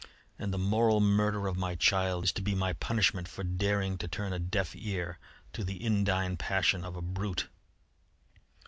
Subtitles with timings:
[0.39, 4.07] And the moral murder of my child is to be my punishment for daring to
[4.07, 5.19] turn a deaf ear
[5.53, 7.49] to the indign passion of a brute!"